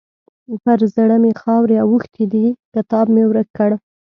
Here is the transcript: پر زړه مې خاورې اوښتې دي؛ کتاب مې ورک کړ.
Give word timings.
پر 0.63 0.79
زړه 0.95 1.17
مې 1.23 1.31
خاورې 1.41 1.77
اوښتې 1.85 2.25
دي؛ 2.31 2.45
کتاب 2.73 3.05
مې 3.13 3.23
ورک 3.27 3.49
کړ. 3.57 3.71